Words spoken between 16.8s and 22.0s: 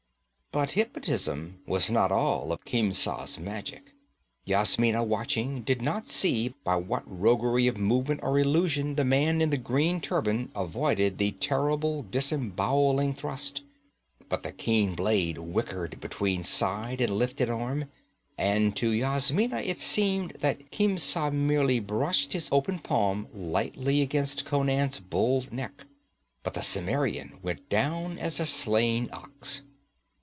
and lifted arm, and to Yasmina it seemed that Khemsa merely